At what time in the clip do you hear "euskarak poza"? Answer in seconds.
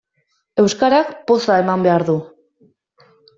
0.63-1.59